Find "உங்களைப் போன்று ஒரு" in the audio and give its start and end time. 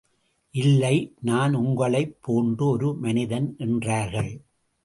1.53-2.93